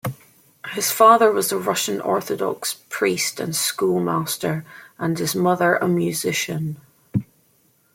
His 0.71 0.89
father 0.89 1.31
was 1.31 1.51
a 1.51 1.59
Russian 1.59 2.01
Orthodox 2.01 2.73
priest 2.89 3.39
and 3.39 3.55
schoolmaster, 3.55 4.65
and 4.97 5.15
his 5.19 5.35
mother 5.35 5.75
a 5.75 5.87
musician. 5.87 6.81